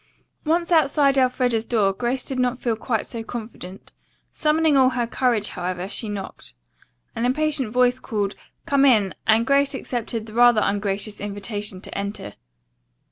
[0.45, 3.91] Once outside Elfreda's door, Grace did not feel quite so confident.
[4.31, 6.55] Summoning all her courage, however, she knocked.
[7.15, 8.33] An impatient voice called,
[8.65, 12.33] "Come in," and Grace accepted the rather ungracious invitation to enter.